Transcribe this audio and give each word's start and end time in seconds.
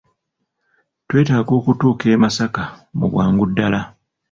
Twetaaga 1.07 1.51
okutuuka 1.59 2.05
e 2.13 2.15
Masaka 2.21 2.63
mu 2.97 3.05
bwangu 3.11 3.43
ddala. 3.49 3.81